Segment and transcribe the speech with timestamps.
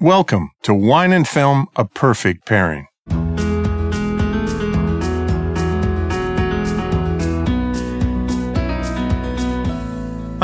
[0.00, 2.86] Welcome to Wine and Film, a perfect pairing.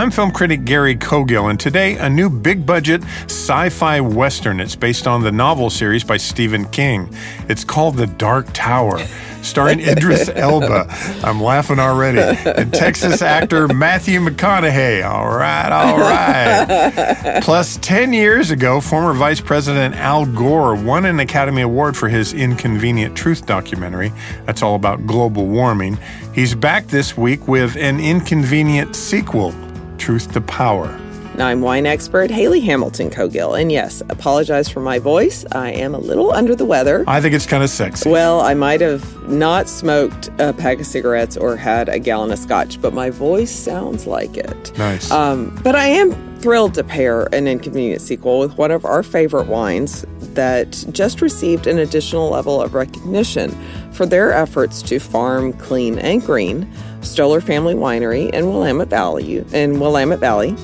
[0.02, 4.58] I'm film critic Gary Cogill, and today a new big budget sci fi western.
[4.58, 7.08] It's based on the novel series by Stephen King.
[7.48, 8.98] It's called The Dark Tower,
[9.42, 10.88] starring Idris Elba.
[11.22, 12.18] I'm laughing already.
[12.18, 15.08] And Texas actor Matthew McConaughey.
[15.08, 17.40] All right, all right.
[17.44, 22.32] Plus, 10 years ago, former Vice President Al Gore won an Academy Award for his
[22.32, 24.12] Inconvenient Truth documentary.
[24.46, 25.96] That's all about global warming.
[26.34, 29.54] He's back this week with an inconvenient sequel.
[30.02, 30.98] Truth to Power.
[31.36, 35.44] Now, I'm wine expert Haley Hamilton Cogill, and yes, apologize for my voice.
[35.52, 37.04] I am a little under the weather.
[37.06, 38.10] I think it's kind of sexy.
[38.10, 42.40] Well, I might have not smoked a pack of cigarettes or had a gallon of
[42.40, 44.76] scotch, but my voice sounds like it.
[44.76, 45.08] Nice.
[45.12, 49.46] Um, but I am thrilled to pair an inconvenient sequel with one of our favorite
[49.46, 53.52] wines that just received an additional level of recognition
[53.92, 56.68] for their efforts to farm clean and green.
[57.02, 60.56] Stoller Family Winery in Willamette Valley in Willamette Valley.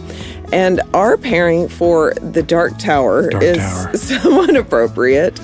[0.53, 3.97] And our pairing for the Dark Tower Dark is Tower.
[3.97, 5.41] somewhat appropriate,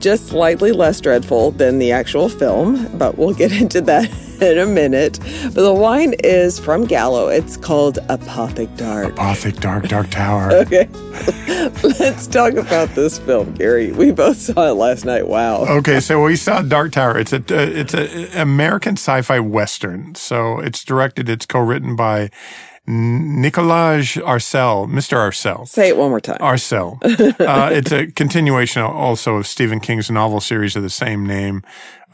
[0.00, 4.10] just slightly less dreadful than the actual film, but we'll get into that
[4.40, 5.18] in a minute.
[5.44, 7.28] But the wine is from Gallo.
[7.28, 9.14] It's called Apothic Dark.
[9.14, 10.48] Apothic Dark Dark Tower.
[10.68, 10.88] Okay,
[11.82, 13.92] let's talk about this film, Gary.
[13.92, 15.28] We both saw it last night.
[15.28, 15.66] Wow.
[15.78, 17.18] okay, so we saw Dark Tower.
[17.18, 20.14] It's a uh, it's a American sci-fi western.
[20.14, 21.28] So it's directed.
[21.28, 22.30] It's co-written by
[22.88, 25.18] Nicolas Arcel, Mr.
[25.18, 25.68] Arcel.
[25.68, 26.38] Say it one more time.
[26.38, 26.98] Arcel.
[27.40, 31.62] uh, it's a continuation also of Stephen King's novel series of the same name.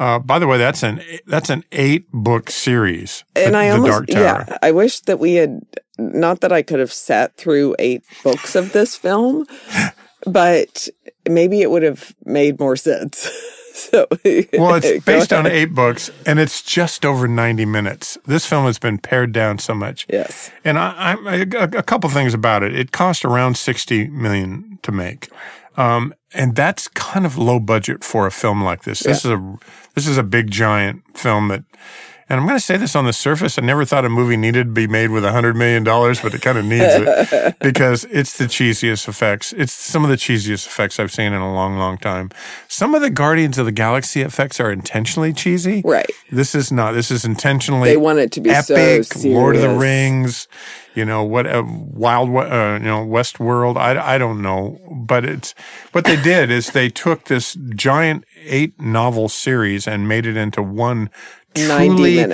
[0.00, 3.22] Uh, by the way, that's an that's an eight book series.
[3.36, 5.60] and the, I the almost, yeah, I wish that we had,
[5.96, 9.46] not that I could have sat through eight books of this film,
[10.26, 10.88] but
[11.28, 13.30] maybe it would have made more sense.
[13.74, 14.06] so,
[14.52, 18.16] Well, it's based on eight books, and it's just over ninety minutes.
[18.24, 20.06] This film has been pared down so much.
[20.08, 20.52] Yes.
[20.64, 22.74] And I, I, a, a couple things about it.
[22.74, 25.28] It cost around sixty million to make,
[25.76, 29.00] um, and that's kind of low budget for a film like this.
[29.00, 29.58] This is a
[29.94, 31.64] this is a big giant film that.
[32.28, 33.58] And I'm going to say this on the surface.
[33.58, 36.56] I never thought a movie needed to be made with $100 million, but it kind
[36.56, 39.52] of needs it because it's the cheesiest effects.
[39.52, 42.30] It's some of the cheesiest effects I've seen in a long, long time.
[42.68, 45.82] Some of the Guardians of the Galaxy effects are intentionally cheesy.
[45.84, 46.10] Right.
[46.30, 46.92] This is not.
[46.92, 49.06] This is intentionally They want it to be so epic.
[49.24, 49.74] Lord of the.
[49.74, 50.48] Rings,
[50.94, 51.46] you know what?
[51.46, 53.76] Uh, Wild, uh, you know West World.
[53.76, 55.54] I I don't know, but it's
[55.92, 60.62] what they did is they took this giant eight novel series and made it into
[60.62, 61.10] one 90
[61.54, 62.26] truly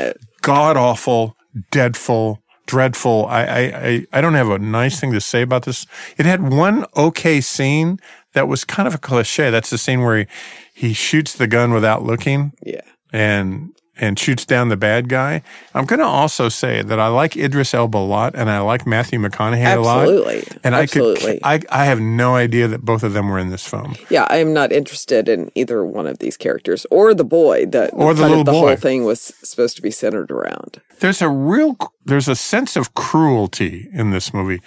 [0.42, 1.36] god awful,
[1.70, 2.42] deadful.
[2.66, 3.26] Dreadful.
[3.26, 5.86] I, I, I, I don't have a nice thing to say about this.
[6.16, 7.98] It had one okay scene
[8.32, 9.50] that was kind of a cliche.
[9.50, 10.26] That's the scene where he,
[10.72, 12.82] he shoots the gun without looking Yeah.
[13.12, 13.70] and
[14.00, 15.42] and shoots down the bad guy.
[15.74, 18.86] I'm going to also say that I like Idris Elba a lot, and I like
[18.86, 20.00] Matthew McConaughey a lot.
[20.00, 20.44] Absolutely.
[20.64, 21.40] And Absolutely.
[21.44, 23.94] I could, I, I have no idea that both of them were in this film.
[24.08, 27.90] Yeah, I am not interested in either one of these characters or the boy that
[27.92, 28.68] Or the little the boy.
[28.68, 30.80] whole thing was supposed to be centered around.
[31.00, 34.60] There's a real, there's a sense of cruelty in this movie.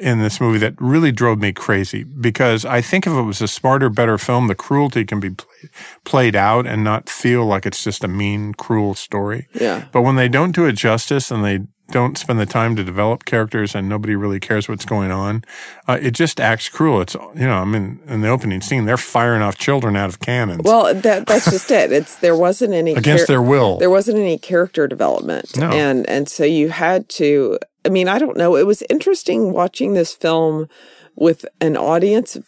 [0.00, 3.46] In this movie, that really drove me crazy because I think if it was a
[3.46, 5.70] smarter, better film, the cruelty can be play,
[6.04, 9.46] played out and not feel like it's just a mean, cruel story.
[9.54, 9.84] Yeah.
[9.92, 11.60] But when they don't do it justice and they
[11.90, 15.44] don't spend the time to develop characters and nobody really cares what's going on.
[15.86, 17.00] Uh, it just acts cruel.
[17.00, 20.20] It's you know, I mean, in the opening scene, they're firing off children out of
[20.20, 20.62] cannons.
[20.64, 21.92] Well, that that's just it.
[21.92, 23.78] It's there wasn't any against their will.
[23.78, 25.70] There wasn't any character development, No.
[25.70, 27.58] and and so you had to.
[27.84, 28.56] I mean, I don't know.
[28.56, 30.68] It was interesting watching this film
[31.16, 32.46] with an audience of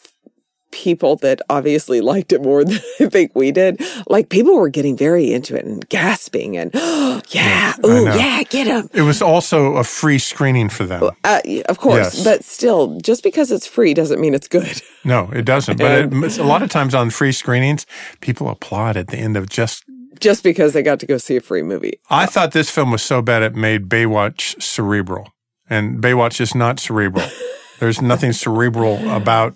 [0.72, 3.80] people that obviously liked it more than I think we did.
[4.08, 6.70] Like people were getting very into it and gasping and
[7.30, 8.14] yeah, ooh know.
[8.14, 8.88] yeah, get him.
[8.92, 11.10] it was also a free screening for them.
[11.24, 12.24] Uh, of course, Yes.
[12.24, 14.80] but still, just because it's free doesn't mean it's good.
[15.04, 15.78] No, it doesn't.
[15.78, 17.86] But it, a lot of times on free screenings,
[18.20, 19.84] people applaud at the end of just.
[20.18, 22.00] just because they got to go see a free movie.
[22.10, 25.32] I thought this film was so bad it made Baywatch cerebral,
[25.70, 27.28] and Baywatch is not cerebral.
[27.78, 29.54] There's nothing cerebral about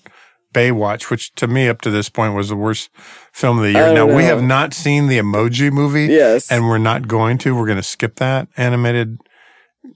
[0.52, 2.90] Baywatch, which to me up to this point was the worst
[3.32, 3.88] film of the year.
[3.88, 6.50] Now don't we have not seen the Emoji Movie, Yes.
[6.50, 7.54] and we're not going to.
[7.54, 9.18] We're going to skip that animated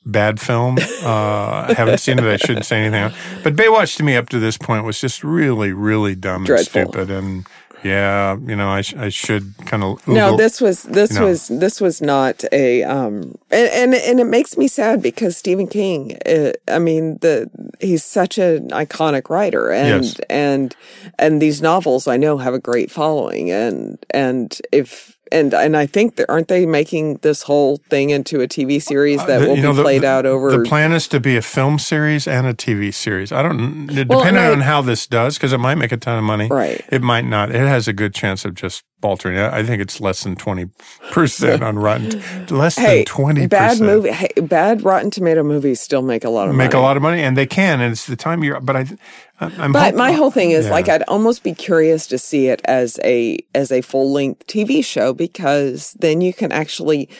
[0.06, 0.78] bad film.
[1.02, 2.24] Uh, I haven't seen it.
[2.24, 3.12] I shouldn't say anything.
[3.42, 6.80] But Baywatch to me up to this point was just really, really dumb Dreadful.
[6.82, 7.10] and stupid.
[7.10, 7.46] And
[7.84, 11.26] yeah, you know, I, sh- I should kind of No, this was this you know.
[11.26, 15.66] was this was not a um and, and and it makes me sad because Stephen
[15.66, 17.50] King uh, I mean the
[17.80, 20.20] he's such an iconic writer and Yes.
[20.30, 20.74] and
[21.18, 25.86] and these novels I know have a great following and and if and and I
[25.86, 29.56] think that aren't they making this whole thing into a TV series that Uh, will
[29.56, 32.26] you know, be played the- out over The plan is to be a film series
[32.28, 33.32] and a TV series.
[33.32, 36.16] I don't, Well, depending I- on how this does, because it might make a ton
[36.18, 36.48] of money.
[36.50, 36.82] Right.
[36.90, 37.50] It might not.
[37.50, 39.36] It has a good chance of just faltering.
[39.38, 42.22] I think it's less than 20% on Rotten.
[42.48, 43.14] Less hey than
[43.44, 43.48] 20%.
[43.50, 46.80] bad movie hey, bad Rotten Tomato movies still make a lot of Make money.
[46.82, 48.58] a lot of money, and they can, and it's the time year.
[48.60, 48.86] But I,
[49.40, 50.70] I'm But hope- my whole thing is Yeah.
[50.70, 54.82] like I'd almost be curious to see it as a as a full length TV
[54.82, 57.10] show because then you can actually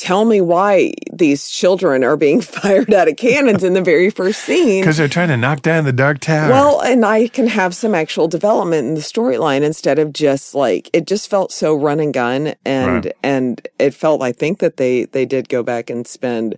[0.00, 4.40] tell me why these children are being fired out of cannons in the very first
[4.42, 4.80] scene.
[4.82, 6.50] because they're trying to knock down the Dark Tower.
[6.50, 10.88] Well, and I can have some actual development in the storyline instead of just like
[10.92, 13.14] it just felt so run and gun and Right.
[13.22, 16.56] and it felt I think that they they did go back and spend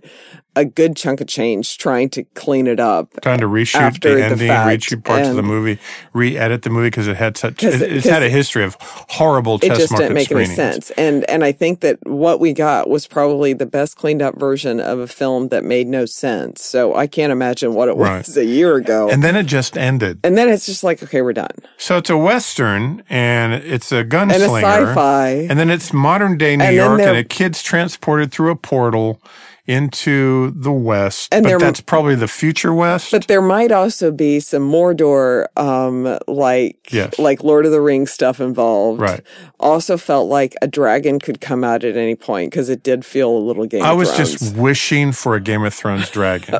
[0.55, 3.09] a good chunk of change trying to clean it up.
[3.21, 5.79] trying to reshoot the the ending, fact, reshoot parts of the movie,
[6.13, 8.77] re-edit the movie because it had such It, it- it's had a history of
[9.09, 10.49] horrible it just didn't make screenings.
[10.59, 14.21] any sense and and i think that what we got was probably the best cleaned
[14.21, 17.95] up version of a film that made no sense so i can't imagine what it
[17.95, 18.19] Right.
[18.25, 20.19] was a year ago And then it just ended.
[20.23, 24.03] and then it's just like okay we're done So it's a western, and it's a
[24.03, 24.45] gunslinger, and a
[24.89, 28.55] sci-fi and then it's modern day New And York, and a kid's transported through a
[28.55, 29.19] portal
[29.65, 31.33] into the west.
[31.33, 33.11] And but they're- that's probably the future west.
[33.11, 37.17] but there might also be some Mordor, um, like Yes.
[37.17, 38.99] like Lord of the Rings stuff involved.
[38.99, 39.21] Right.
[39.59, 43.29] Also felt like a dragon could come out at any point because it did feel
[43.29, 46.59] a little Game I was just wishing for a Game of Thrones dragon,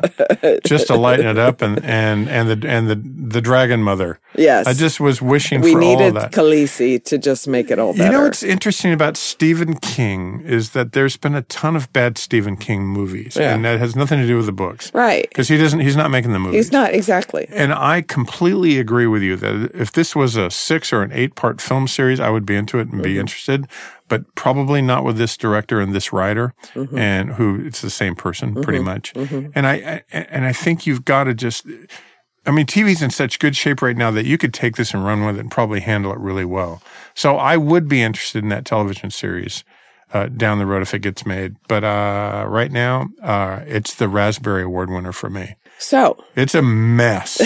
[0.64, 2.96] just to lighten it up, and and and the and the
[3.34, 4.18] the dragon mother.
[4.34, 4.66] yes.
[4.66, 6.32] I just was wishing we for all needed of that.
[6.32, 8.04] Khaleesi to just make it all better.
[8.06, 12.16] You know what's interesting about Stephen King is that there's been a ton of bad
[12.16, 13.54] Stephen King movies, Yeah.
[13.54, 15.26] and that has nothing to do with the books, right?
[15.28, 16.56] Because he doesn't, he's not making the movies.
[16.66, 17.46] He's not exactly.
[17.50, 21.34] And I completely agree with you that if this was a six or an eight
[21.34, 23.02] part film series, I would be into it and Mm-hmm.
[23.02, 23.66] be interested,
[24.08, 26.96] but probably not with this director and this writer, Mm-hmm.
[26.98, 29.12] and who it's the same person pretty much.
[29.16, 31.66] And I, I and I think you've got to just.
[32.46, 35.02] I mean, TV's in such good shape right now that you could take this and
[35.02, 36.82] run with it and probably handle it really well.
[37.14, 39.64] So I would be interested in that television series
[40.14, 41.56] uh, down the road if it gets made.
[41.68, 45.56] But uh, right now, uh, it's the Raspberry Award winner for me.
[45.78, 47.40] So It's a mess,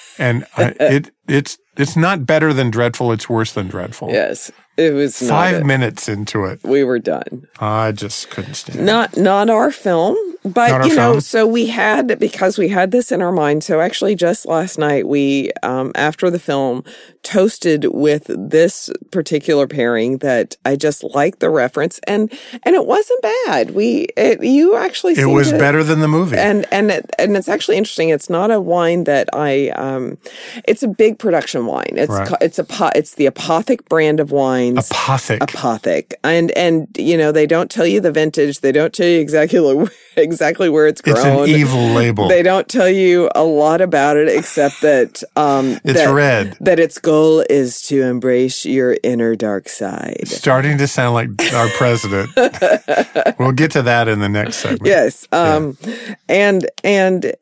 [0.18, 3.12] and I, it it's it's not better than dreadful.
[3.12, 4.10] It's worse than dreadful.
[4.10, 5.64] yes, it was not Five it.
[5.66, 7.46] minutes into it, We were done.
[7.60, 8.80] I just couldn't stand.
[8.80, 8.82] it.
[8.82, 11.20] Not not our film, but Not our you know, film.
[11.20, 13.62] so we had because we had this in our mind.
[13.64, 16.82] So actually, just last night, we um, after the film
[17.22, 22.30] toasted with this particular pairing that I just liked the reference, and
[22.64, 23.70] and it wasn't bad.
[23.70, 26.36] We it, you actually It was to- better than the movie.
[26.36, 28.10] and and it, and it's actually interesting.
[28.10, 29.70] It's not a wine that I.
[29.70, 30.18] Um,
[30.66, 31.94] it's a big production wine.
[31.96, 32.30] It's Right.
[32.42, 34.30] it's a it's the Apothic brand of
[34.72, 34.88] wines.
[34.88, 35.38] Apothic.
[35.40, 38.60] Apothic, and and you know they don't tell you the vintage.
[38.60, 41.16] They don't tell you exactly where- exactly where it's grown.
[41.16, 42.28] it's an evil label.
[42.28, 46.56] They don't tell you a lot about it except that um, It's that, red.
[46.60, 50.28] That its goal is to embrace your inner dark side.
[50.28, 52.30] Starting to sound like our president.
[53.38, 54.86] we'll get to that in the next segment.
[54.86, 55.26] Yes.
[55.32, 55.76] Um,
[56.28, 57.32] and, and eh,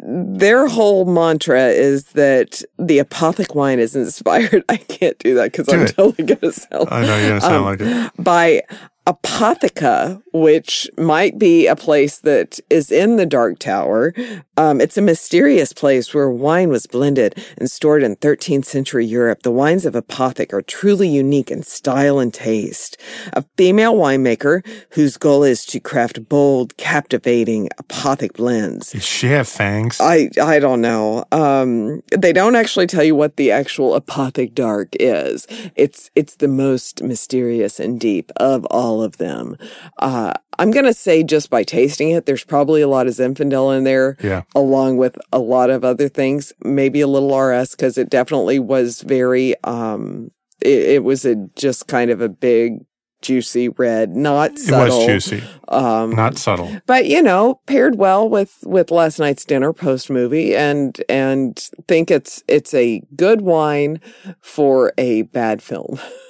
[0.00, 4.64] their whole mantra is that the apothic wine is inspired.
[4.68, 5.94] I can't do that because I'm it.
[5.94, 8.12] totally going to sound I know you're gonna sound um, like it.
[8.18, 8.62] by
[9.06, 14.12] Apotheca, which might be a place that is in the Dark Tower.
[14.56, 19.42] Um, it's a mysterious place where wine was blended and stored in 13th century Europe.
[19.42, 23.00] The wines of Apothic are truly unique in style and taste.
[23.34, 28.90] A female winemaker whose goal is to craft bold, captivating Apothic blends.
[28.90, 30.00] Does she have fangs?
[30.00, 31.24] I I don't know.
[31.30, 35.46] Um, they don't actually tell you what the actual apothic dark is.
[35.76, 39.56] It's it's the most mysterious and deep of all of them.
[39.98, 43.84] Uh, I'm gonna say just by tasting it, there's probably a lot of Zinfandel in
[43.84, 44.42] there, Yeah.
[44.54, 46.52] along with a lot of other things.
[46.64, 49.54] Maybe a little RS because it definitely was very.
[49.64, 50.30] Um,
[50.62, 52.78] it, it was a just kind of a big,
[53.20, 54.98] juicy red, not it subtle.
[54.98, 56.80] was juicy, Um, not subtle.
[56.86, 62.10] but you know paired well with with last night's dinner post movie and and think
[62.10, 64.00] it's it's a good wine
[64.40, 65.98] for a bad film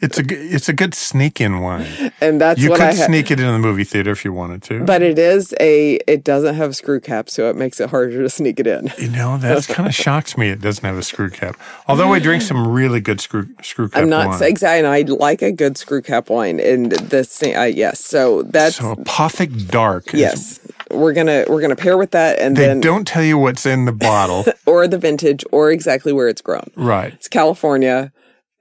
[0.00, 2.12] It's a it's a good sneak in wine.
[2.20, 4.32] and that's You what could i had sneak it in the movie theater if you
[4.32, 4.84] wanted to.
[4.84, 8.22] but it is a it doesn't have a screw cap so it makes it harder
[8.22, 10.48] to sneak it in you know that kind of shocks me.
[10.50, 11.56] It doesn't have a screw cap.
[11.86, 15.42] Although I drink some really good screw screw cap i'm not exactly and i like
[15.42, 20.14] a good screw cap wine and this uh, yes so that's so Apothic Dark.
[20.14, 20.60] is- yes
[20.90, 23.84] we're gonna we're gonna pair with that and They then don't tell you what's in
[23.84, 24.44] the bottle.
[24.66, 27.12] or the vintage or exactly where it's grown right.
[27.14, 28.10] it's California.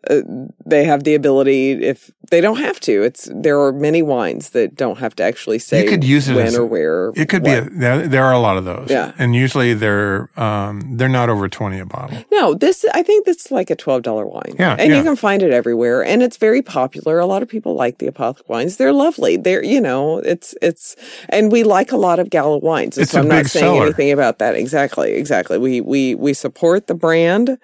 [0.09, 0.21] Uh,
[0.65, 3.03] they have the ability if they don't have to.
[3.03, 6.35] It's there are many wines that don't have to actually say You could use it
[6.35, 7.11] when as or where.
[7.15, 7.69] It could what.
[7.69, 7.75] be.
[7.75, 8.87] A, there, there are a lot of those.
[8.89, 9.11] Yeah.
[9.17, 12.23] And usually they're um, they're not over twenty a bottle.
[12.31, 12.53] no.
[12.53, 14.55] This I think this is like a twelve dollar wine.
[14.57, 14.97] Yeah, and yeah.
[14.97, 17.19] you can find it everywhere, and it's very popular.
[17.19, 18.77] A lot of people like the Apothic wines.
[18.77, 19.35] They're lovely.
[19.35, 20.95] They're you know it's it's
[21.27, 22.97] and we like a lot of Gallo wines.
[22.97, 23.83] It's so I'm not saying seller.
[23.87, 24.55] anything about that.
[24.55, 25.57] Exactly, exactly.
[25.57, 27.57] We we we support the brand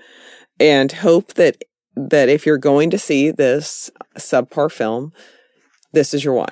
[0.59, 1.63] and hope that
[1.95, 5.13] that if you're going to see this subpar film,
[5.93, 6.47] this is your wine.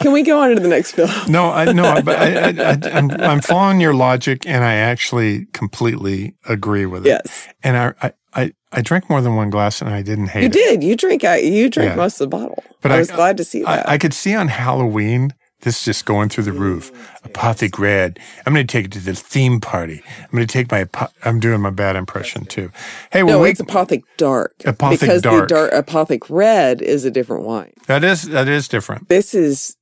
[0.00, 1.10] Can we go on to the next film?
[1.28, 5.46] No, I no, but I, I, I, I'm I'm following your logic, and I actually
[5.52, 7.10] completely agree with it.
[7.10, 10.40] Yes, And I I I, I drank more than one glass, and I didn't hate
[10.42, 10.52] you it.
[10.52, 10.82] did.
[10.82, 11.22] You drink.
[11.24, 11.96] out- You drank Yeah.
[11.96, 12.62] most of the bottle.
[12.80, 13.88] But I I- was glad to see that.
[13.88, 15.32] I, I could see on Halloween
[15.64, 16.92] this is just going through the roof.
[17.24, 18.18] Apothic Red.
[18.46, 20.02] I'm going to take it to the theme party.
[20.20, 20.86] I'm going to take my.
[21.24, 22.70] I'm doing my bad impression too.
[23.10, 24.56] Hey, when no, we it's Apothic Dark.
[24.60, 25.48] Apothic because Dark.
[25.48, 27.72] the dark Apothic Red is a different wine.
[27.86, 29.08] that is that is different.
[29.08, 29.76] This is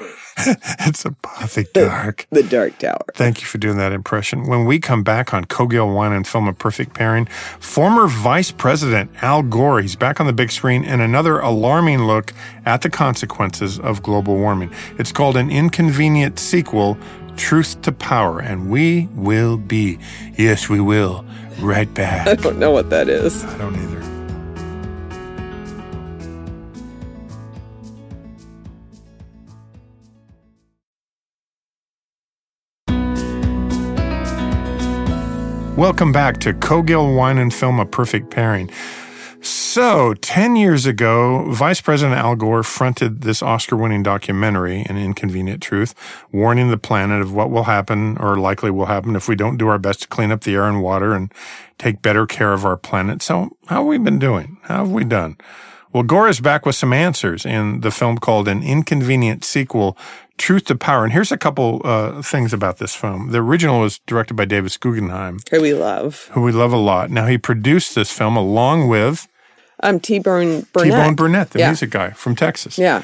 [0.38, 2.26] it's Apothic Dark.
[2.30, 3.04] the Dark Tower.
[3.14, 4.44] Thank you for doing that impression.
[4.46, 7.26] When we come back on Cogill Wine and Film A Perfect Pairing,
[7.60, 12.32] former Vice President Al Gore, he's back on the big screen, and another alarming look
[12.64, 14.72] at the consequences of global warming.
[14.98, 16.98] It's called an inconvenient sequel,
[17.36, 19.98] Truth to Power, and we will be,
[20.36, 21.24] yes, we will,
[21.60, 22.26] right back.
[22.26, 23.44] I don't know what that is.
[23.44, 24.11] I don't either.
[35.76, 38.70] Welcome back to Cogill Wine and Film A Perfect Pairing.
[39.40, 45.62] So, 10 years ago, Vice President Al Gore fronted this Oscar winning documentary, An Inconvenient
[45.62, 45.94] Truth,
[46.30, 49.66] warning the planet of what will happen or likely will happen if we don't do
[49.68, 51.32] our best to clean up the air and water and
[51.78, 53.22] take better care of our planet.
[53.22, 54.58] So, how have we been doing?
[54.64, 55.38] How have we done?
[55.92, 59.96] Well, Gore is back with some answers in the film called An Inconvenient Sequel,
[60.38, 61.04] Truth to Power.
[61.04, 63.30] And here's a couple uh, things about this film.
[63.30, 66.28] The original was directed by Davis Guggenheim, Who we love.
[66.32, 67.10] who we love a lot.
[67.10, 69.28] Now, he produced this film along with
[69.82, 70.92] Um, T Bone Burnett.
[70.92, 71.68] T-Bone Burnett, the Yeah.
[71.68, 72.78] music guy from Texas.
[72.78, 73.02] Yeah.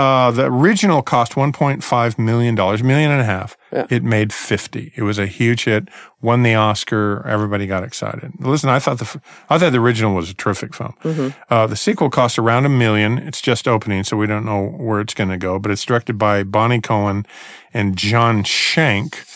[0.00, 3.54] Uh, the original cost $1.5 million, million and a half.
[3.70, 3.86] Yeah.
[3.90, 4.94] It made 50.
[4.96, 5.90] It was a huge hit,
[6.22, 7.22] won the Oscar.
[7.26, 8.32] Everybody got excited.
[8.38, 10.94] Listen, I thought the, I thought the original was a terrific film.
[11.04, 11.52] Mm-hmm.
[11.52, 13.18] Uh, the sequel cost around a million.
[13.18, 16.16] It's just opening, so we don't know where it's going to go, but it's directed
[16.16, 17.26] by Bonni Cohen
[17.74, 19.26] and Jon Shenk.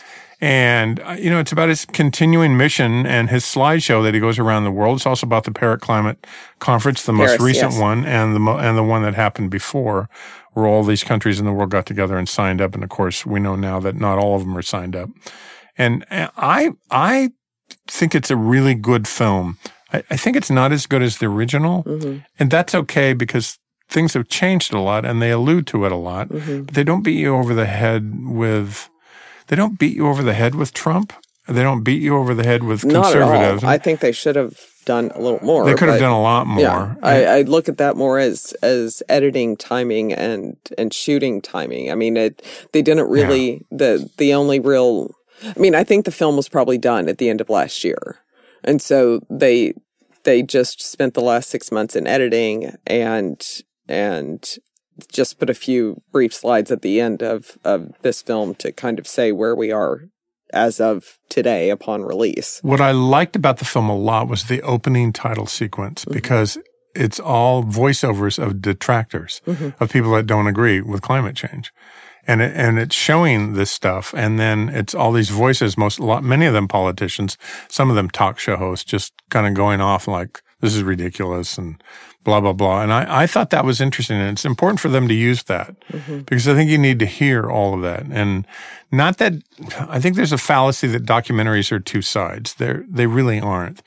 [0.40, 4.38] And, uh, you know, it's about his continuing mission and his slideshow that he goes
[4.38, 4.96] around the world.
[4.96, 6.26] It's also about the Paris Climate
[6.58, 7.80] Conference, the most recent yes.
[7.80, 10.08] one, and the, mo- and the one that happened before,
[10.54, 12.74] where all these countries in the world got together and signed up.
[12.74, 15.10] And of course, we know now that not all of them are signed up.
[15.76, 17.32] And I, I
[17.88, 19.58] think it's a really good film.
[19.92, 21.82] I, I think it's not as good as the original.
[21.84, 22.18] Mm-hmm.
[22.38, 23.58] And that's okay because
[23.88, 26.28] things have changed a lot and they allude to it a lot.
[26.28, 26.62] Mm-hmm.
[26.62, 28.88] But they don't beat you over the head with,
[29.48, 31.12] they don't beat you over the head with Trump.
[31.46, 33.64] They don't beat you over the head with conservatives.
[33.64, 35.64] I think they should have done a little more.
[35.66, 36.60] they could have done a lot more.
[36.60, 41.90] Yeah, I, I look at that more as as editing timing and and shooting timing.
[41.90, 45.14] I mean, it they didn't really the the only real.
[45.44, 48.20] I mean, I think the film was probably done at the end of last year,
[48.62, 49.74] and so they
[50.24, 53.44] they just spent the last six months in editing and
[53.86, 54.56] and
[55.12, 58.98] just put a few brief slides at the end of, of this film to kind
[58.98, 60.02] of say where we are
[60.54, 62.60] as of today upon release.
[62.62, 66.14] What I liked about the film a lot was the opening title sequence Mm-hmm.
[66.14, 66.56] because
[66.94, 69.70] it's all voiceovers of detractors, Mm-hmm.
[69.82, 71.72] of people that don't agree with climate change.
[72.26, 75.76] And it, and it's showing this stuff, and then it's all these voices.
[75.76, 77.36] Most, a lot, many of them politicians,
[77.68, 81.58] some of them talk show hosts, just kind of going off like this is ridiculous
[81.58, 81.82] and
[82.24, 82.82] blah blah blah.
[82.82, 85.78] And I, I thought that was interesting, and it's important for them to use that
[85.88, 86.20] mm-hmm.
[86.20, 88.46] because I think you need to hear all of that, and
[88.90, 89.34] not that
[89.78, 92.54] I think there's a fallacy that documentaries are two sides.
[92.54, 93.82] They are they really aren't.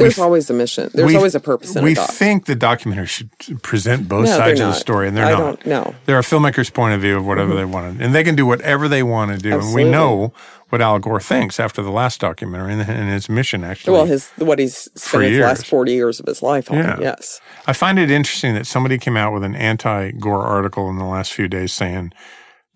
[0.00, 0.90] There's always a mission.
[0.92, 3.30] There's we- always a purpose in we a think the documentary should
[3.62, 5.38] present both No, sides of the story, and they're I not.
[5.38, 5.80] don't- no.
[5.82, 5.98] Mm-hmm.
[6.06, 8.88] They're a filmmaker's point of view of whatever they want, and they can do whatever
[8.88, 9.52] they want to do.
[9.54, 9.82] Absolutely.
[9.82, 10.32] And we know
[10.70, 13.64] what Al Gore thinks after the last documentary and, and his mission.
[13.64, 15.42] Actually, well, his what he's spent his years.
[15.42, 16.78] last forty years of his life on.
[16.78, 16.96] Yeah.
[17.00, 17.40] Yes.
[17.66, 21.32] I find it interesting that somebody came out with an anti-Gore article in the last
[21.32, 22.12] few days saying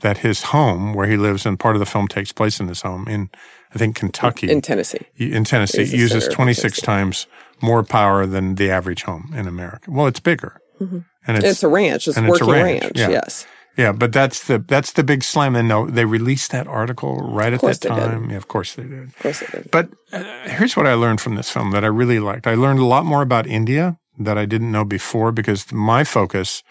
[0.01, 2.83] that his home, where he lives, and part of the film takes place in his
[2.83, 3.31] home in,
[3.75, 5.07] I think, Kentucky, In Tennessee.
[5.17, 6.83] in Tennessee uses 26 Tennessee.
[6.87, 7.27] times
[7.61, 9.91] more power than the average home in America.
[9.91, 10.61] Well, it's bigger.
[10.81, 11.05] And
[11.45, 12.07] It's, a ranch.
[12.09, 12.97] It's a it's working ranch, ranch.
[12.99, 13.09] yeah.
[13.09, 13.47] Yes.
[13.77, 15.57] yeah, but that's the that's the big slam.
[15.57, 18.31] And no, they released that article right at that time.
[18.31, 19.05] Yeah, of course they did.
[19.09, 19.71] Of course they did.
[19.71, 22.47] But uh, here's what I learned from this film that I really liked.
[22.47, 26.63] I learned a lot more about India that I didn't know before because my focus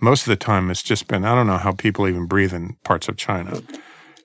[0.00, 2.76] most of the time has just been I don't know how people even breathe in
[2.84, 3.62] parts of China.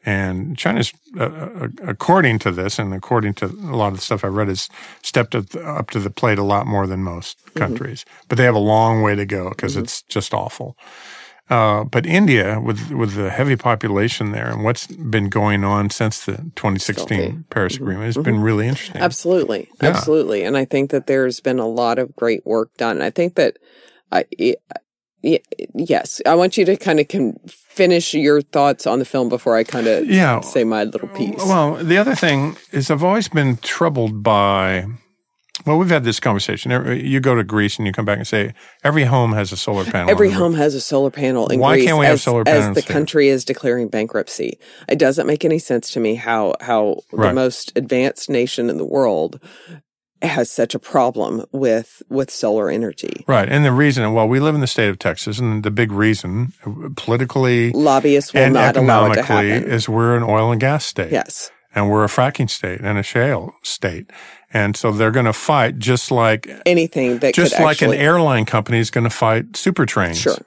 [0.06, 4.24] And China's, uh, uh, according to this and according to a lot of the stuff
[4.24, 4.70] I read, has
[5.02, 8.06] stepped up, to the plate a lot more than most countries.
[8.30, 10.78] But they have a long way to go because it's just awful.
[11.48, 16.26] Uh, but India, with with the heavy population there and what's been going on since
[16.26, 17.38] the 2016 Stealthy.
[17.52, 19.00] Paris Agreement, has been really interesting.
[19.00, 19.70] Absolutely.
[19.82, 19.90] Yeah.
[19.90, 20.44] Absolutely.
[20.44, 23.00] And I think that there's been a lot of great work done.
[23.00, 23.58] I think that,
[24.12, 24.56] uh, y-
[25.74, 29.55] yes, I want you to kind of can finish your thoughts on the film before
[29.58, 30.39] I kind of Yeah.
[30.41, 31.36] say my little piece.
[31.38, 34.86] Well, the other thing is I've always been troubled by.
[35.65, 36.70] Well, we've had this conversation.
[37.00, 38.53] You go to Greece and you come back and say
[38.84, 40.12] every home has a solar panel.
[40.12, 40.44] Every on the roof.
[40.51, 42.82] home has a solar panel in Why Greece can't we have as, solar as the
[42.82, 42.94] here?
[42.94, 44.60] country is declaring bankruptcy.
[44.88, 48.86] It doesn't make any sense to me how how the most advanced nation in the
[48.86, 49.39] world
[50.22, 53.23] has such a problem with with solar energy.
[53.28, 53.47] Right.
[53.47, 56.54] And the reason, well, we live in the state of Texas, and the big reason,
[56.65, 59.63] uh, politically Lobbyists will and not allow it to happen.
[59.69, 61.12] is we're an oil and gas state.
[61.12, 61.51] yes.
[61.78, 64.10] And we're a fracking state and a shale state.
[64.54, 68.45] And so they're going to fight just like Anything that just like actually, an airline
[68.45, 70.17] company is going to fight super trains.
[70.21, 70.38] Sure.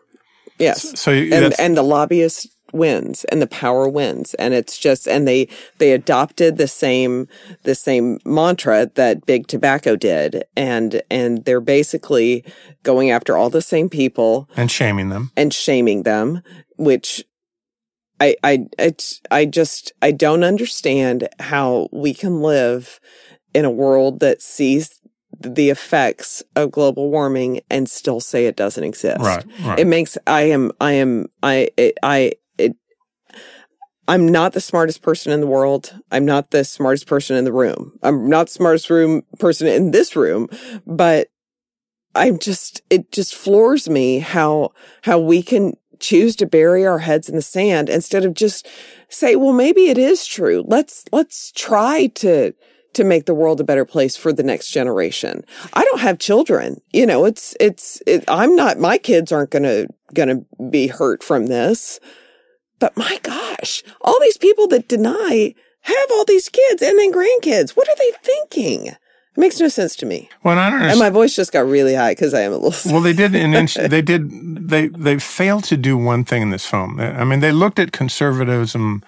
[0.59, 0.99] Yes.
[0.99, 5.27] So you- and and the lobbyist wins and the power wins and it's just and
[5.27, 7.27] they they adopted the same
[7.63, 12.45] the same mantra that big tobacco did and and they're basically
[12.83, 15.31] going after all the same people and shaming them.
[15.37, 16.43] and shaming them
[16.77, 17.25] which
[18.21, 23.01] I I it's I just I don't understand how we can live
[23.55, 25.01] in a world that sees
[25.41, 29.21] the effects of global warming and still say it doesn't exist.
[29.21, 29.45] Right.
[29.63, 29.79] Right.
[29.79, 32.33] It makes I am I am I it, I
[34.09, 35.95] I'm not the smartest person in the world.
[36.11, 37.99] I'm not the smartest person in the room.
[38.03, 40.49] I'm not the smartest room person in this room,
[40.87, 41.29] but
[42.15, 44.71] I'm just it just floors me how
[45.03, 48.67] how we can choose to bury our heads in the sand instead of just
[49.11, 50.65] say, well, maybe it is true.
[50.67, 52.55] Let's let's try to
[52.95, 55.45] to make the world a better place for the next generation.
[55.75, 56.81] I don't have children.
[56.93, 60.87] You know, it's it's it, I'm not my kids aren't going to going to be
[60.87, 62.01] hurt from this.
[62.79, 67.71] But my gosh, all these people that deny have all these kids and then grandkids.
[67.71, 68.87] What are they thinking?
[68.89, 68.97] It
[69.37, 70.29] makes no sense to me.
[70.43, 72.59] well, and I don't And my voice just got really high because I am a
[72.59, 72.93] little.
[72.93, 76.51] Well, they did an inch, they did they they failed to do one thing in
[76.51, 77.01] this film.
[77.01, 79.03] I mean, they looked at conservatism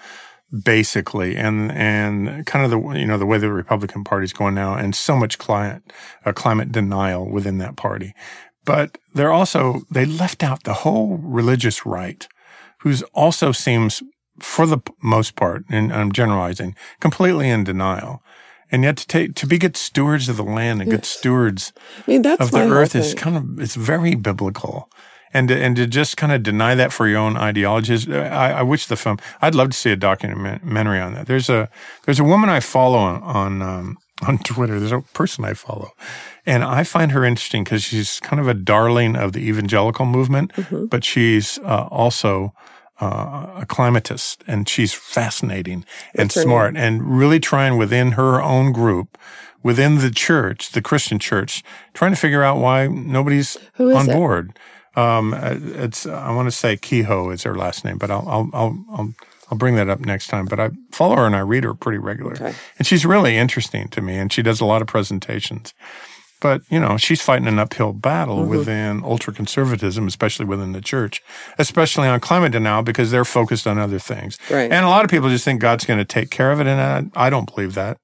[0.63, 4.73] basically and and kind of the you know the way the Republican Party's going now
[4.75, 5.81] and so much climate
[6.25, 8.13] uh, climate denial within that party.
[8.65, 12.27] But they're also they left out the whole religious right,
[12.81, 14.03] who's also seems
[14.39, 18.23] for the most part, and I'm generalizing, completely in denial.
[18.71, 22.11] And yet to take to be good stewards of the land and good stewards I
[22.11, 24.89] mean, that's of the earth is kind of it's very biblical.
[25.33, 28.61] And to, and to just kind of deny that for your own ideologies I, I
[28.61, 31.27] wish the film I'd love to see a documentary on that.
[31.27, 31.69] There's a
[32.05, 35.91] there's a woman I follow on on um, on Twitter there's a person I follow
[36.45, 40.51] and I find her interesting because she's kind of a darling of the evangelical movement
[40.53, 40.85] Mm-hmm.
[40.87, 42.53] but she's uh, also
[42.99, 49.17] uh, a climatist and she's fascinating and smart and really trying within her own group
[49.63, 54.13] within the church, the Christian church, trying to figure out why nobody's on it?
[54.13, 54.57] board.
[54.95, 58.49] Um, uh, it's I want to say Kehoe is her last name, but I'll I'll
[58.53, 59.13] I'll I'll,
[59.51, 60.45] I'll bring that up next time.
[60.45, 62.55] But I follow her and I read her pretty regularly, Okay.
[62.79, 64.17] and she's really interesting to me.
[64.17, 65.73] And she does a lot of presentations.
[66.39, 68.49] But you know, she's fighting an uphill battle Mm-hmm.
[68.49, 71.21] within ultra conservatism, especially within the church,
[71.59, 74.39] especially on climate denial because they're focused on other things.
[74.49, 74.71] Right.
[74.71, 77.11] And a lot of people just think God's going to take care of it, and
[77.15, 77.97] I, I don't believe that.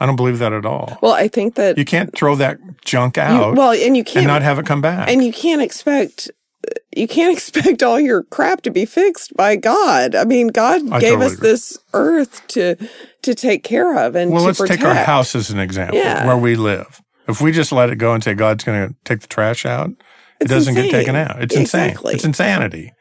[0.00, 0.98] I don't believe that at all.
[1.02, 4.18] Well, I think that You can't throw that junk you- out well, and you can't
[4.18, 5.08] and not have it come back.
[5.10, 6.30] and you can't expect
[6.96, 10.14] you can't expect all your crap to be fixed by God.
[10.14, 11.48] I mean, God I gave totally us agree.
[11.50, 12.76] this earth to
[13.22, 14.80] to take care of and well, to let's protect.
[14.80, 16.26] take our house as an example Yeah.
[16.26, 17.00] where we live.
[17.28, 19.90] If we just let it go and say God's going to take the trash out,
[19.90, 19.96] it
[20.40, 21.40] It's doesn't get taken out.
[21.40, 21.96] It's insane.
[22.06, 22.92] It's insanity.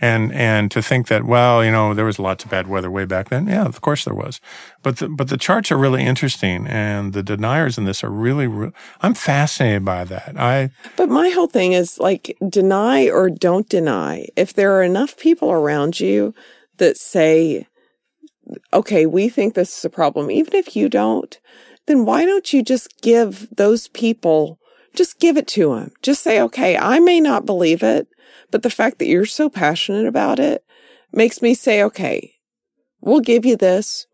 [0.00, 3.04] And and to think that well, you know, there was lots of bad weather way
[3.04, 3.46] back then.
[3.46, 4.40] Yeah, of course there was.
[4.82, 8.46] But the, but the charts are really interesting, and the deniers in this are really.
[8.46, 10.34] re- I'm fascinated by that.
[10.38, 14.28] I But my whole thing is like deny or don't deny.
[14.36, 16.34] If there are enough people around you
[16.78, 17.66] that say,
[18.72, 21.38] okay, we think this is a problem, even if you don't,
[21.86, 24.58] then why don't you just give those people,
[24.94, 25.92] just give it to them?
[26.02, 28.08] Just say, okay, I may not believe it,
[28.50, 30.64] but the fact that you're so passionate about it
[31.12, 32.34] makes me say, okay,
[33.00, 34.06] we'll give you this.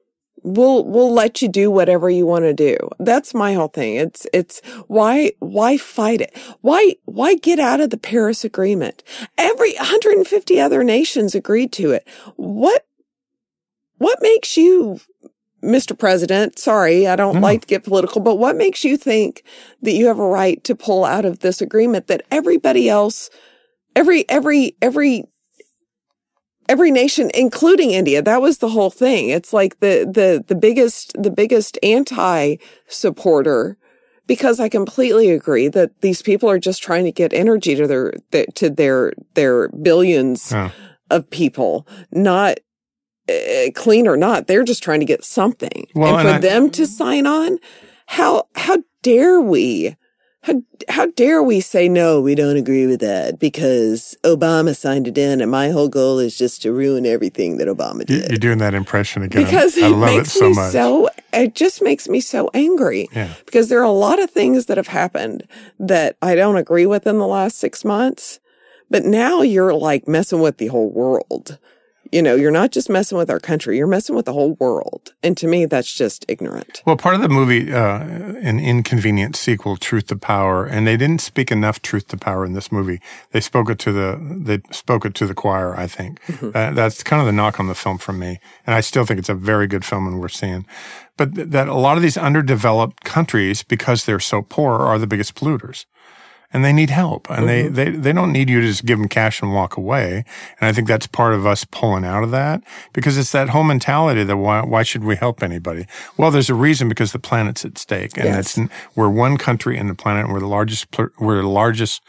[0.42, 2.76] We'll, we'll let you do whatever you want to do.
[3.00, 3.96] That's my whole thing.
[3.96, 6.36] It's, it's why, why fight it?
[6.60, 9.02] Why, why get out of the Paris agreement?
[9.38, 12.06] Every 150 other nations agreed to it.
[12.36, 12.86] What,
[13.98, 15.00] what makes you,
[15.64, 15.98] Mr.
[15.98, 17.40] President, sorry, I don't No.
[17.40, 19.42] like to get political, but what makes you think
[19.82, 23.30] that you have a right to pull out of this agreement that everybody else,
[23.96, 25.24] every, every, every,
[26.68, 29.30] every nation, including India, that was the whole thing.
[29.30, 32.56] It's like the, the, the biggest, the biggest anti
[32.86, 33.76] supporter
[34.28, 38.12] because I completely agree that these people are just trying to get energy to their,
[38.54, 40.52] to their, their billions
[41.10, 42.58] of people, not
[43.28, 44.46] uh, clean or not.
[44.46, 45.86] They're just trying to get something.
[45.94, 47.58] Well, and for I- them to sign on,
[48.06, 49.96] how how dare we?
[50.46, 55.18] How, how dare we say no, we don't agree with that because Obama signed it
[55.18, 58.28] in and my whole goal is just to ruin everything that Obama did.
[58.30, 59.44] you're doing that impression again.
[59.44, 60.70] because I it love it makes so me much.
[60.72, 63.34] so it just makes me so angry Yeah.
[63.44, 65.42] because there are a lot of things that have happened
[65.80, 68.38] that I don't agree with in the last six months.
[68.88, 71.58] But now you're like messing with the whole world.
[72.12, 75.14] You know, you're not just messing with our country, you're messing with the whole world.
[75.22, 76.82] And to me, that's just ignorant.
[76.86, 81.20] Well, part of the movie, uh, an inconvenient sequel, Truth to Power, and they didn't
[81.20, 83.00] speak enough truth to power in this movie.
[83.32, 85.76] They spoke it to the they spoke it to the choir.
[85.76, 86.20] I think
[86.54, 89.18] Uh, that's kind of the knock on the film from me, and I still think
[89.18, 90.66] it's a very good film, and we're seeing.
[91.16, 95.06] But th- that a lot of these underdeveloped countries, because they're so poor, are the
[95.06, 95.86] biggest polluters.
[96.52, 99.08] And they need help, and they, they they don't need you to just give them
[99.08, 100.24] cash and walk away.
[100.60, 103.64] And I think that's part of us pulling out of that because it's that whole
[103.64, 105.86] mentality that why why should we help anybody?
[106.16, 108.56] Well, there's a reason because the planet's at stake, and Yes.
[108.56, 110.86] it's we're one country in the planet, and we're the largest
[111.18, 112.02] we're the largest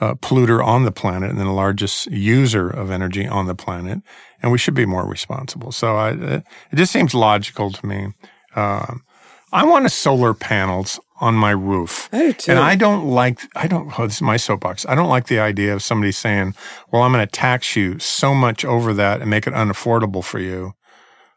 [0.00, 4.00] uh, polluter on the planet and the largest user of energy on the planet,
[4.42, 5.72] and we should be more responsible.
[5.72, 6.44] So I, it
[6.74, 8.08] just seems logical to me.
[8.54, 9.04] Um,
[9.52, 12.08] I want a solar panels on my roof.
[12.12, 12.36] I.
[12.46, 14.84] And I don't like, I don't, oh, this is my soapbox.
[14.86, 16.54] I don't like the idea of somebody saying,
[16.92, 20.40] well, I'm going to tax you so much over that and make it unaffordable for
[20.40, 20.74] you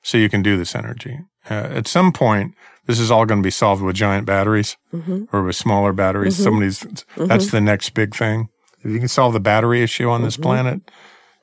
[0.01, 1.19] so you can do this energy.
[1.49, 2.55] Uh, at some point,
[2.87, 5.25] this is all going to be solved with giant batteries Mm-hmm.
[5.31, 6.35] or with smaller batteries.
[6.35, 8.49] Somebody's, that's the next big thing.
[8.83, 10.81] If you can solve the battery issue on this planet,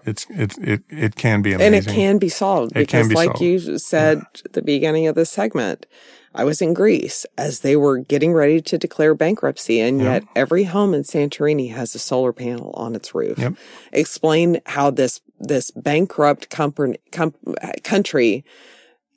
[0.05, 1.73] it's, it's, it, it can be amazing.
[1.73, 1.89] Mm-hmm.
[1.89, 3.41] And it can be solved It because, be like solved.
[3.41, 5.87] you said at the beginning of this segment,
[6.37, 10.65] I was in Greece as they were getting ready to declare bankruptcy, and yet every
[10.65, 13.39] home in Santorini has a solar panel on its roof.
[13.39, 13.55] Yep.
[13.93, 17.35] Explain how this this bankrupt company, com-
[17.83, 18.45] country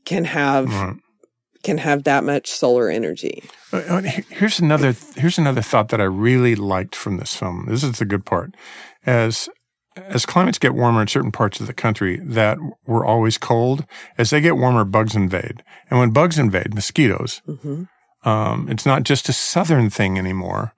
[0.06, 0.98] can have
[1.62, 3.44] can have that much solar energy.
[3.74, 7.66] Uh, uh, he- Here's another here's another thought that I really liked from this film.
[7.68, 8.56] This is the good part.
[9.06, 9.50] As
[10.08, 13.86] as climates get warmer in certain parts of the country that were always cold,
[14.18, 15.64] as they get warmer, bugs invade.
[15.90, 17.42] And when bugs invade, mosquitoes,
[18.24, 20.74] um, it's not just a southern thing anymore.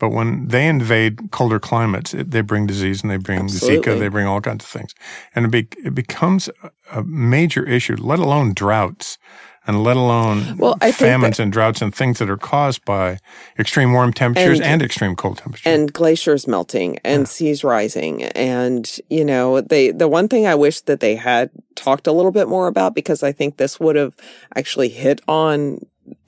[0.00, 3.92] But when they invade colder climates, it, they bring disease and they bring Absolutely.
[3.92, 4.94] Zika, they bring all kinds of things.
[5.34, 6.50] And it, be, it becomes
[6.92, 9.18] a major issue, let alone droughts
[9.66, 13.18] and let alone Well, famines and droughts and things that are caused by
[13.58, 15.66] extreme warm temperatures and, And- extreme cold temperatures.
[15.66, 18.22] and glaciers melting and seas rising.
[18.24, 22.30] And you know they the one thing i wish that they had talked a little
[22.32, 24.14] bit more about because i think this would have
[24.54, 25.78] actually hit on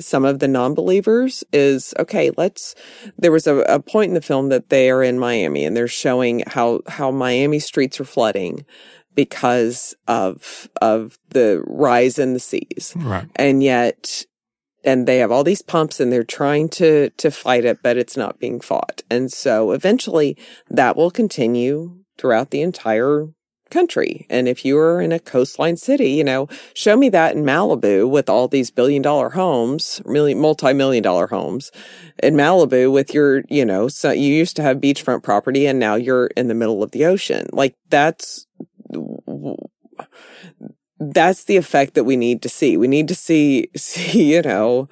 [0.00, 2.74] some of the non-believers is okay let's
[3.18, 5.86] there was a, a point in the film that they are in miami and they're
[5.88, 8.64] showing how how miami streets are flooding
[9.16, 12.92] because of of the rise in the seas.
[12.94, 13.28] Right.
[13.34, 14.24] and yet
[14.84, 18.16] and they have all these pumps and they're trying to to fight it but it's
[18.16, 19.02] not being fought.
[19.10, 20.36] And so eventually
[20.70, 23.26] that will continue throughout the entire
[23.68, 24.26] country.
[24.30, 28.28] And if you're in a coastline city you know show me that in malibu with
[28.28, 31.72] all these billion dollar homes million multi-million dollar homes
[32.22, 35.96] in malibu with your you know so you used to have beachfront property and now
[35.96, 37.48] you're in the middle of the ocean.
[37.52, 38.46] Like that's
[40.98, 42.76] that's the effect that we need to see.
[42.76, 44.88] We need to see, see, you know,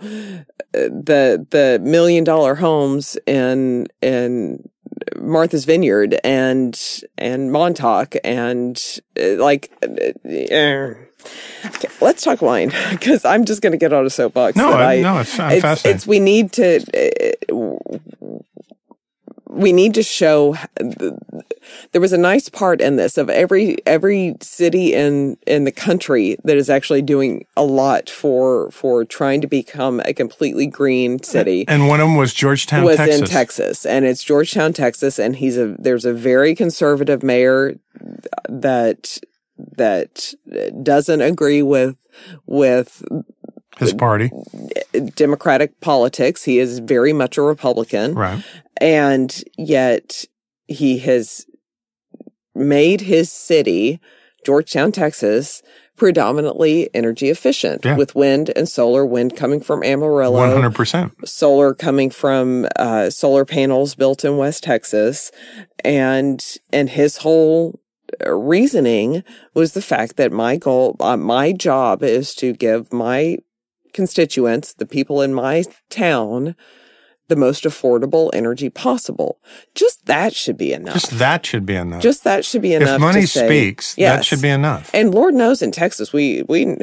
[0.72, 4.68] the, the million dollar homes in, in
[5.16, 6.78] Martha's Vineyard and,
[7.16, 8.80] and Montauk and
[9.20, 10.94] uh, like, uh, uh,
[11.64, 14.56] Okay, let's talk wine because I'm just going to get on a soapbox.
[14.56, 15.96] No, that I- no, it's- I'm it's, fascinated.
[15.96, 18.36] it's we need to uh,
[19.54, 20.56] we need to show
[21.92, 26.36] there was a nice part in this of every every city in in the country
[26.44, 31.64] that is actually doing a lot for for trying to become a completely green city
[31.68, 33.20] And one of them was Georgetown, was Texas.
[33.20, 37.74] in Texas, and it's Georgetown, Texas, and he's a there's a very conservative mayor
[38.48, 39.18] that
[39.76, 40.34] that
[40.82, 41.96] doesn't agree with
[42.46, 43.02] with
[43.78, 44.30] His party.
[45.14, 46.44] Democratic politics.
[46.44, 48.42] He is very much a Republican, Right.
[48.80, 50.24] And yet
[50.66, 51.46] he has
[52.54, 54.00] made his city,
[54.44, 55.62] Georgetown, Texas,
[55.96, 57.96] predominantly energy efficient Yeah.
[57.96, 59.06] with wind and solar.
[59.06, 61.12] Wind coming from Amarillo, 100%.
[61.24, 65.30] solar coming from uh, solar panels built in West Texas,
[65.84, 67.78] and and his whole
[68.26, 69.22] uh, reasoning
[69.54, 73.38] was the fact that my goal, uh, my job, is to give my
[73.92, 76.56] constituents, the people in my town,
[77.28, 79.38] the most affordable energy possible.
[79.74, 80.94] Just that should be enough.
[80.94, 82.02] Just that should be enough.
[82.02, 82.96] Just that should be enough.
[82.96, 84.90] if money say, speaks, that should be enough.
[84.92, 86.76] And Lord knows in Texas, we we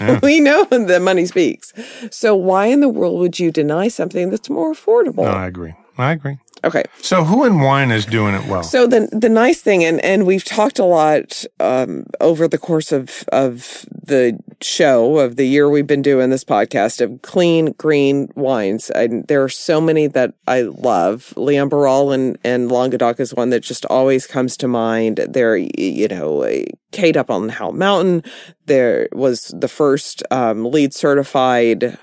[0.00, 0.18] Yeah.
[0.22, 1.72] we know that money speaks.
[2.10, 5.24] So why in the world would you deny something that's more affordable?
[5.24, 5.74] No, I agree.
[5.96, 6.38] I agree.
[6.64, 6.82] okay.
[7.00, 8.62] So who in wine is doing it well?
[8.62, 12.90] So the the nice thing, and and we've talked a lot um, over the course
[12.92, 18.28] of of the show of the year we've been doing this podcast of clean green
[18.34, 18.90] wines.
[18.90, 21.32] And there are so many that I love.
[21.36, 25.18] Leon Barral and and Languedoc is one that just always comes to mind.
[25.28, 26.44] They're you know
[26.92, 28.22] Cade up on Howell Mountain.
[28.66, 31.98] There was the first um, LEED certified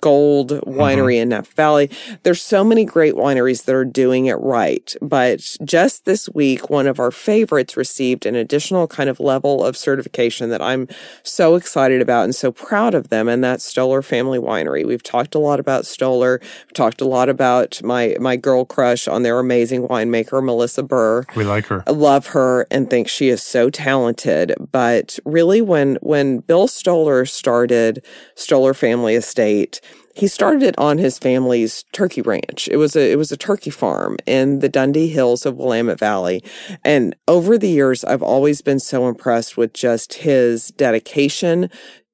[0.00, 0.78] gold mm-hmm.
[0.78, 1.90] winery in Napa Valley.
[2.22, 4.94] There's so many great wineries that are doing it right.
[5.02, 9.76] But just this week, one of our favorites received an additional kind of level of
[9.76, 10.88] certification that I'm
[11.22, 13.28] so excited about and so proud of them.
[13.28, 14.86] And that's Stoller Family Winery.
[14.86, 16.40] We've talked a lot about Stoller.
[16.42, 21.24] We've talked a lot about my, my girl crush on their amazing winemaker, Melissa Burr.
[21.34, 21.82] we like her.
[21.86, 24.54] I love her and think she is so talented.
[24.72, 28.04] But really, when when Bill Stoller started
[28.34, 29.80] Stoller Family Estate,
[30.16, 32.68] he started it on his family's turkey ranch.
[32.72, 36.42] It was a it was a turkey farm in the Dundee Hills of Willamette Valley.
[36.82, 41.68] And over the years, I've always been so impressed with just his dedication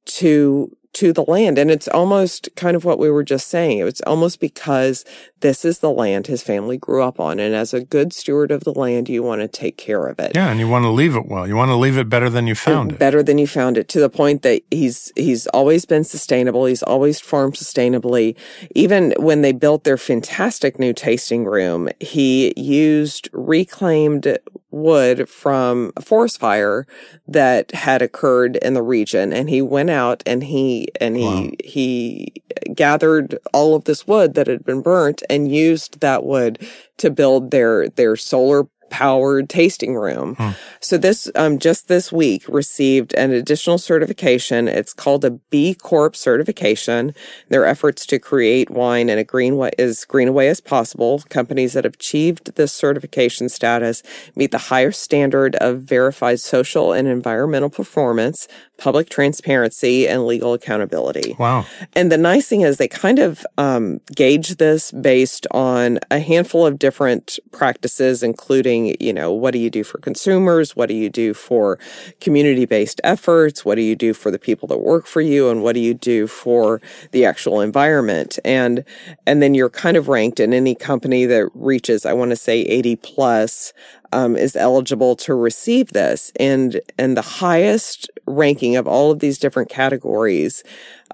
[0.06, 4.00] to to the land and it's almost kind of what we were just saying it's
[4.02, 5.04] almost because
[5.40, 8.64] this is the land his family grew up on and as a good steward of
[8.64, 11.16] the land you want to take care of it Yeah, and you want to leave
[11.16, 11.46] it well.
[11.48, 12.98] You want to leave it better than you found it.
[12.98, 16.82] better than you found it to the point that he's he's always been sustainable he's
[16.82, 18.36] always farmed sustainably
[18.74, 24.38] even when they built their fantastic new tasting room he used reclaimed
[24.70, 26.86] wood from a forest fire
[27.28, 31.50] that had occurred in the region and he went out and he and he Wow.
[31.64, 32.32] he
[32.74, 36.58] gathered all of this wood that had been burnt and used that wood
[36.98, 40.36] to build their their solar powered tasting room.
[40.80, 44.68] So this um just this week received an additional certification.
[44.68, 47.14] It's called a B Corp certification.
[47.48, 51.22] Their efforts to create wine in a green way as green a way as possible.
[51.30, 54.02] Companies that have achieved this certification status
[54.36, 61.34] meet the higher standard of verified social and environmental performance, public transparency, and legal accountability.
[61.38, 61.64] Wow.
[61.94, 66.66] And the nice thing is they kind of um, gauge this based on a handful
[66.66, 70.74] of different practices, including, you know, what do you do for consumers?
[70.76, 71.78] What do you do for
[72.20, 73.64] community based efforts?
[73.64, 75.50] What do you do for the people that work for you?
[75.50, 76.80] And what do you do for
[77.12, 78.38] the actual environment?
[78.44, 78.84] And,
[79.26, 82.60] and then you're kind of ranked in any company that reaches, I want to say
[82.62, 83.72] 80 plus
[84.12, 89.38] um, is eligible to receive this, and and the highest ranking of all of these
[89.38, 90.62] different categories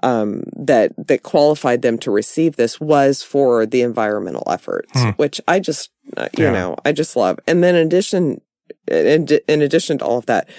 [0.03, 5.09] um, that that qualified them to receive this was for the environmental efforts, Hmm.
[5.11, 6.51] which I just Uh, you Yeah.
[6.51, 7.39] know I just love.
[7.47, 8.41] And then in addition,
[8.87, 10.49] in, in addition to all of that,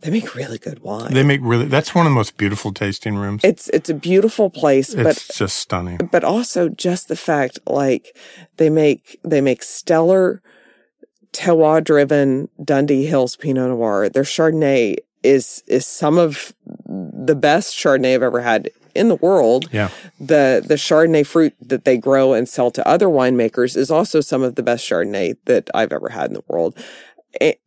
[0.00, 1.12] they make really good wine.
[1.12, 3.42] They make really, that's one of the most beautiful tasting rooms.
[3.44, 5.98] it's it's a beautiful place, but it's just stunning.
[6.10, 8.16] but also just the fact like
[8.56, 10.40] they make they make stellar
[11.32, 14.08] terroir driven Dundee Hills Pinot Noir.
[14.08, 16.54] Their Chardonnay is is some of
[16.86, 19.68] the best Chardonnay I've ever had in the world.
[19.72, 19.90] Yeah.
[20.18, 24.42] The the Chardonnay fruit that they grow and sell to other winemakers is also some
[24.42, 26.76] of the best Chardonnay that I've ever had in the world.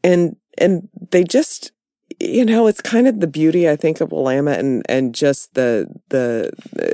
[0.03, 1.71] And and they just
[2.19, 5.87] you know, it's kind of the beauty I think of Willamette and and just the
[6.09, 6.51] the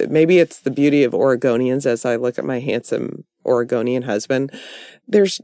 [0.10, 4.52] maybe it's the beauty of Oregonians as I look at my handsome Oregonian husband.
[5.08, 5.42] There's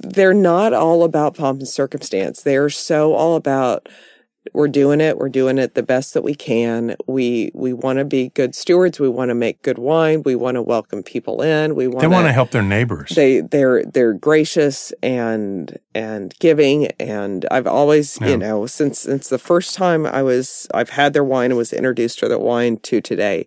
[0.00, 2.42] they're not all about pomp and circumstance.
[2.42, 3.88] They're so all about
[4.52, 5.18] we're doing it.
[5.18, 6.96] We're doing it the best that we can.
[7.06, 8.98] We we want to be good stewards.
[9.00, 10.22] We want to make good wine.
[10.24, 11.74] We want to welcome people in.
[11.74, 13.10] We want They want to help their neighbors.
[13.14, 18.28] they they're they're gracious and and giving and I've always Yeah.
[18.30, 20.46] you know since since the first time I was
[20.78, 23.46] I've had their wine and was introduced to their wine to today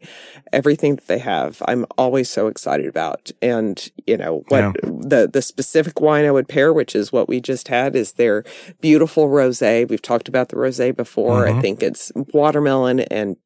[0.59, 3.75] everything that they have I'm always so excited about and
[4.09, 4.71] you know what Yeah.
[5.13, 8.43] the the specific wine I would pair which is what we just had is their
[8.81, 11.57] beautiful rosé we've talked about the rosé before Mhm.
[11.57, 13.37] I think it's watermelon and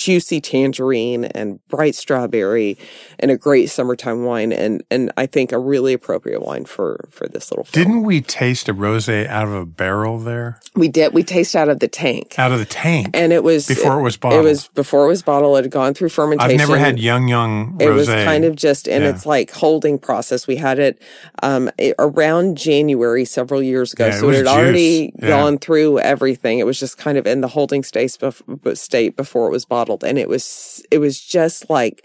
[0.00, 2.78] juicy tangerine and bright strawberry
[3.18, 7.28] and a great summertime wine and and I think a really appropriate wine for for
[7.28, 7.84] this little film.
[7.84, 10.58] Didn't we taste a rosé out of a barrel there?
[10.74, 13.10] we did we taste out of the tank Out of the tank?
[13.12, 14.44] and it was Before it was it bottled.
[14.44, 17.74] was before it was bottled it had gone through fermentation I've never had young, young
[17.78, 17.82] rosé.
[17.82, 19.10] it was kind of just in Yeah.
[19.10, 20.46] its like holding process.
[20.46, 21.02] We had it
[21.42, 25.12] um, it- around January several years ago, Yeah, it so was it had already.
[25.20, 25.28] Yeah.
[25.28, 26.58] gone through everything.
[26.60, 30.28] It was just kind of in the holding state before it was bottled, and it
[30.28, 32.04] was it was just like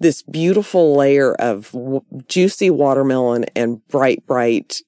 [0.00, 4.82] this beautiful layer of w- juicy watermelon and bright, bright.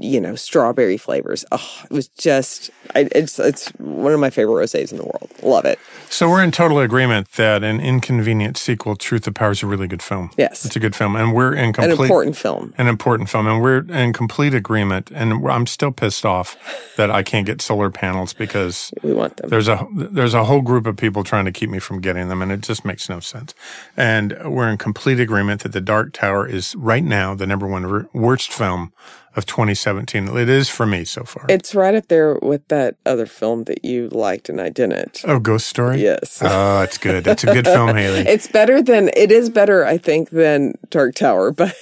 [0.00, 1.44] You know, strawberry flavors.
[1.50, 5.30] Oh, it was just, I, it's, it's one of my favorite rosés in the world.
[5.42, 5.78] Love it.
[6.10, 9.88] So we're in total agreement that an inconvenient sequel, Truth of Power, is a really
[9.88, 10.30] good film.
[10.36, 10.64] Yes.
[10.64, 11.16] It's a good film.
[11.16, 12.74] And we're in An complete important film.
[12.78, 15.10] an important film, and we're in complete agreement.
[15.12, 16.56] And I'm still pissed off
[16.96, 19.48] that I can't get solar panels because We want them.
[19.50, 22.42] there's a there's a whole group of people trying to keep me from getting them,
[22.42, 23.54] and it just makes no sense.
[23.96, 28.06] And we're in complete agreement that The Dark Tower is right now the number one
[28.12, 28.92] worst film
[29.38, 30.36] of 2017.
[30.36, 31.46] It is for me so far.
[31.48, 35.22] It's right up there with that other film that you liked and I didn't.
[35.26, 36.02] oh, Ghost Story.
[36.02, 36.40] Yes.
[36.42, 37.26] Oh, it's good.
[37.26, 38.20] It's a good film, Haley.
[38.28, 41.74] It's better than it is better, I think, than Dark Tower, but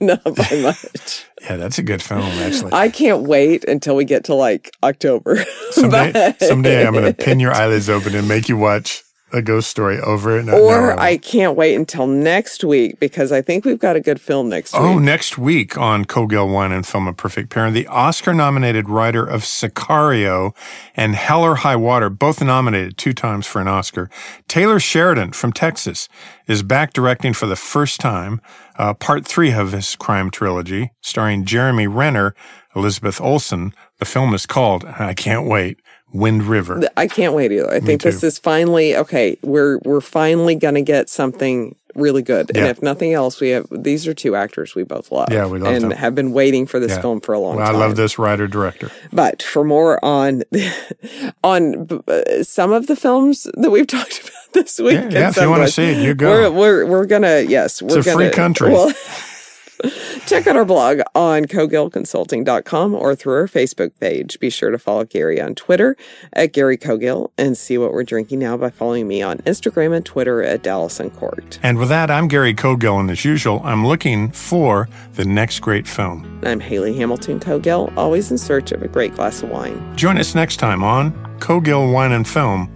[0.00, 1.24] not by much.
[1.42, 2.72] Yeah, that's a good film, actually.
[2.72, 5.44] I can't wait until we get to like October.
[5.70, 9.02] Someday, someday I'm going to pin your eyelids open and make you watch
[9.36, 10.92] a ghost story over and over.
[10.92, 14.48] Or I can't wait until next week because I think we've got a good film
[14.48, 14.90] next Oh, week.
[14.96, 19.24] Oh, next week on Cogill Wine and Film A Perfect Pairing, the Oscar nominated writer
[19.24, 20.56] of Sicario
[20.96, 24.08] and Hell or High Water, both nominated two times for an Oscar.
[24.48, 26.08] Taylor Sheridan from Texas
[26.48, 28.40] is back directing for the first time
[28.78, 32.34] uh, part three of his crime trilogy, starring Jeremy Renner,
[32.74, 33.72] Elizabeth Olsen.
[33.98, 35.80] The film is called, I can't wait,
[36.12, 36.88] Wind River.
[36.96, 37.70] I can't wait either.
[37.70, 38.26] I think this too.
[38.28, 39.36] is finally okay.
[39.42, 42.54] We're we're finally gonna get something really good.
[42.56, 45.28] And if nothing else, we have these are two actors we both love.
[45.32, 45.90] Yeah, we love and them.
[45.92, 47.00] have been waiting for this Yeah.
[47.00, 47.74] film for a long time.
[47.74, 48.90] I love this writer director.
[49.12, 50.42] But for more on
[51.44, 55.36] on uh, some of the films that we've talked about this week, Yeah, yeah, if
[55.36, 56.30] you wanna see it, you go.
[56.30, 58.72] We're we're, we're gonna yes, we're a free gonna, country.
[58.72, 58.92] Well,
[60.26, 64.38] check out our blog on cogillconsulting.com or through our Facebook page.
[64.40, 65.96] Be sure to follow Gary on Twitter
[66.32, 70.04] at Gary Cogill and see what we're drinking now by following me on Instagram and
[70.04, 71.58] Twitter at Dallas and Court.
[71.62, 75.86] And with that, I'm Gary Cogill, and as usual, I'm looking for the next great
[75.86, 76.40] film.
[76.44, 79.96] I'm Haley Hamilton Cogill, always in search of a great glass of wine.
[79.96, 82.70] Join us next time on Cogill Wine and Film,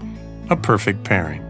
[0.51, 1.50] a perfect pairing.